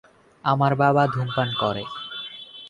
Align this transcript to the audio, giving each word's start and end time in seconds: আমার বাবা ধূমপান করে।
আমার 0.43 0.71
বাবা 0.75 1.03
ধূমপান 1.07 1.49
করে। 1.53 1.83